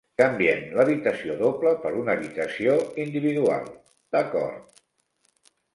Canviem 0.19 0.63
l'habitació 0.77 1.35
doble 1.43 1.75
per 1.85 1.91
una 1.99 2.15
habitació 2.17 2.75
individual, 3.07 3.73
d'acord. 4.17 4.85